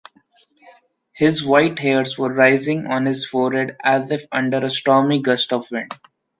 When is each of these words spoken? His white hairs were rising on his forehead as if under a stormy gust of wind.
His 1.13 1.45
white 1.45 1.77
hairs 1.77 2.17
were 2.17 2.33
rising 2.33 2.87
on 2.87 3.05
his 3.05 3.23
forehead 3.23 3.77
as 3.83 4.09
if 4.09 4.25
under 4.31 4.57
a 4.57 4.69
stormy 4.71 5.21
gust 5.21 5.53
of 5.53 5.69
wind. 5.69 5.91